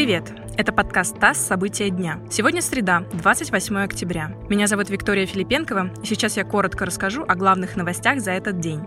Привет! 0.00 0.32
Это 0.56 0.72
подкаст 0.72 1.20
ТАСС 1.20 1.36
«События 1.36 1.90
дня». 1.90 2.20
Сегодня 2.30 2.62
среда, 2.62 3.04
28 3.12 3.76
октября. 3.80 4.32
Меня 4.48 4.66
зовут 4.66 4.88
Виктория 4.88 5.26
Филипенкова, 5.26 5.90
и 6.02 6.06
сейчас 6.06 6.38
я 6.38 6.44
коротко 6.44 6.86
расскажу 6.86 7.22
о 7.28 7.34
главных 7.34 7.76
новостях 7.76 8.20
за 8.20 8.30
этот 8.30 8.60
день. 8.60 8.80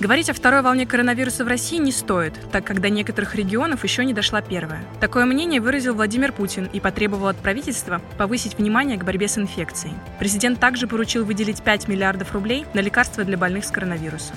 Говорить 0.00 0.28
о 0.28 0.34
второй 0.34 0.62
волне 0.62 0.86
коронавируса 0.86 1.44
в 1.44 1.46
России 1.46 1.78
не 1.78 1.92
стоит, 1.92 2.34
так 2.50 2.64
как 2.64 2.80
до 2.80 2.90
некоторых 2.90 3.36
регионов 3.36 3.84
еще 3.84 4.04
не 4.04 4.12
дошла 4.12 4.42
первая. 4.42 4.82
Такое 4.98 5.24
мнение 5.24 5.60
выразил 5.60 5.94
Владимир 5.94 6.32
Путин 6.32 6.68
и 6.72 6.80
потребовал 6.80 7.28
от 7.28 7.36
правительства 7.36 8.02
повысить 8.18 8.58
внимание 8.58 8.98
к 8.98 9.04
борьбе 9.04 9.28
с 9.28 9.38
инфекцией. 9.38 9.94
Президент 10.18 10.58
также 10.58 10.88
поручил 10.88 11.24
выделить 11.24 11.62
5 11.62 11.86
миллиардов 11.86 12.32
рублей 12.32 12.66
на 12.74 12.80
лекарства 12.80 13.22
для 13.22 13.38
больных 13.38 13.64
с 13.64 13.70
коронавирусом. 13.70 14.34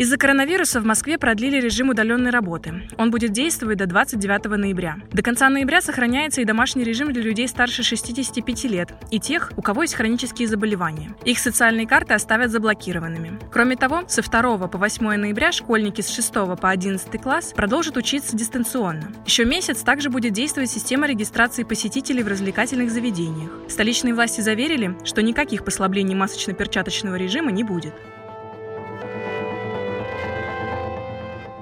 Из-за 0.00 0.16
коронавируса 0.16 0.80
в 0.80 0.86
Москве 0.86 1.18
продлили 1.18 1.60
режим 1.60 1.90
удаленной 1.90 2.30
работы. 2.30 2.88
Он 2.96 3.10
будет 3.10 3.32
действовать 3.32 3.76
до 3.76 3.84
29 3.84 4.46
ноября. 4.46 4.96
До 5.12 5.22
конца 5.22 5.50
ноября 5.50 5.82
сохраняется 5.82 6.40
и 6.40 6.46
домашний 6.46 6.84
режим 6.84 7.12
для 7.12 7.20
людей 7.20 7.46
старше 7.46 7.82
65 7.82 8.64
лет 8.64 8.94
и 9.10 9.20
тех, 9.20 9.52
у 9.58 9.60
кого 9.60 9.82
есть 9.82 9.92
хронические 9.92 10.48
заболевания. 10.48 11.14
Их 11.26 11.38
социальные 11.38 11.86
карты 11.86 12.14
оставят 12.14 12.50
заблокированными. 12.50 13.38
Кроме 13.52 13.76
того, 13.76 14.04
со 14.08 14.22
2 14.22 14.68
по 14.68 14.78
8 14.78 15.16
ноября 15.16 15.52
школьники 15.52 16.00
с 16.00 16.08
6 16.08 16.32
по 16.58 16.70
11 16.70 17.20
класс 17.20 17.52
продолжат 17.54 17.98
учиться 17.98 18.34
дистанционно. 18.34 19.12
Еще 19.26 19.44
месяц 19.44 19.82
также 19.82 20.08
будет 20.08 20.32
действовать 20.32 20.70
система 20.70 21.08
регистрации 21.08 21.62
посетителей 21.62 22.22
в 22.22 22.28
развлекательных 22.28 22.90
заведениях. 22.90 23.50
Столичные 23.68 24.14
власти 24.14 24.40
заверили, 24.40 24.96
что 25.04 25.20
никаких 25.20 25.62
послаблений 25.62 26.14
масочно-перчаточного 26.14 27.16
режима 27.16 27.50
не 27.50 27.64
будет. 27.64 27.92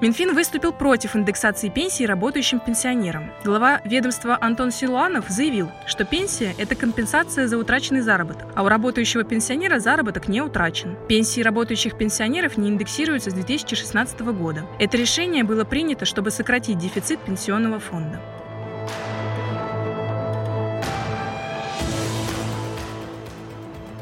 Минфин 0.01 0.33
выступил 0.33 0.71
против 0.71 1.17
индексации 1.17 1.67
пенсии 1.67 2.05
работающим 2.05 2.61
пенсионерам. 2.61 3.31
Глава 3.43 3.81
ведомства 3.83 4.37
Антон 4.39 4.71
Силуанов 4.71 5.27
заявил, 5.27 5.69
что 5.85 6.05
пенсия– 6.05 6.55
это 6.57 6.75
компенсация 6.75 7.47
за 7.47 7.57
утраченный 7.57 7.99
заработок, 7.99 8.47
а 8.55 8.63
у 8.63 8.69
работающего 8.69 9.25
пенсионера 9.25 9.79
заработок 9.79 10.29
не 10.29 10.41
утрачен. 10.41 10.95
Пенсии 11.09 11.41
работающих 11.41 11.97
пенсионеров 11.97 12.55
не 12.55 12.69
индексируются 12.69 13.29
с 13.29 13.33
2016 13.33 14.21
года. 14.21 14.65
Это 14.79 14.95
решение 14.95 15.43
было 15.43 15.65
принято, 15.65 16.05
чтобы 16.05 16.31
сократить 16.31 16.77
дефицит 16.77 17.19
пенсионного 17.19 17.79
фонда. 17.79 18.21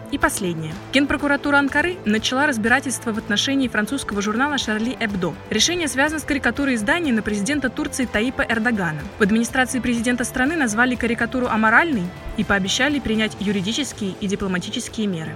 И 0.10 0.18
последнее. 0.18 0.74
Генпрокуратура 0.94 1.58
Анкары 1.58 1.98
начала 2.06 2.48
разбирательство 2.48 3.12
в 3.12 3.18
отношении 3.18 3.68
французского 3.68 4.22
журнала 4.22 4.58
«Шарли 4.58 4.96
Эбдо». 5.02 5.34
Решение 5.50 5.90
связано 5.90 6.20
с 6.22 6.24
карикатурой 6.24 6.76
издания 6.76 7.12
на 7.12 7.22
президента 7.22 7.70
Турции 7.70 8.06
Таипа 8.06 8.42
Эрдогана. 8.48 9.02
В 9.20 9.24
администрации 9.24 9.80
президента 9.80 10.24
страны 10.24 10.56
назвали 10.56 10.96
карикатуру 10.96 11.48
аморальной 11.48 12.04
и 12.38 12.46
пообещали 12.46 13.00
принять 13.00 13.36
юридические 13.42 14.16
и 14.22 14.28
дипломатические 14.28 15.08
меры. 15.08 15.36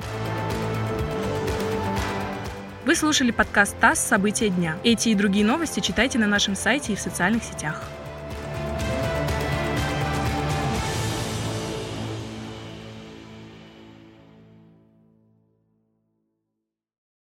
Вы 2.85 2.95
слушали 2.95 3.31
подкаст 3.31 3.78
ТАСС 3.80 4.00
«События 4.00 4.50
дня». 4.50 4.78
Эти 4.83 5.09
и 5.09 5.16
другие 5.16 5.45
новости 5.45 5.81
читайте 5.81 6.17
на 6.17 6.28
нашем 6.28 6.56
сайте 6.56 6.94
и 6.94 6.95
в 6.95 7.00
социальных 7.00 7.44
сетях. 7.44 7.83